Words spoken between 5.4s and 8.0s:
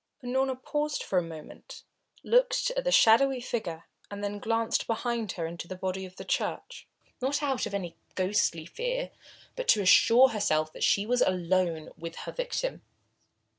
into the body of the church, not out of any